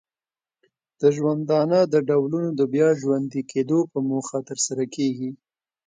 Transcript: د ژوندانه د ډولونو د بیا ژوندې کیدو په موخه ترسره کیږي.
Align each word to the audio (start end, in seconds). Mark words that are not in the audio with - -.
د 1.01 1.03
ژوندانه 1.15 1.79
د 1.93 1.95
ډولونو 2.09 2.49
د 2.59 2.61
بیا 2.73 2.89
ژوندې 3.01 3.41
کیدو 3.51 3.79
په 3.91 3.97
موخه 4.09 4.37
ترسره 4.49 4.85
کیږي. 4.95 5.31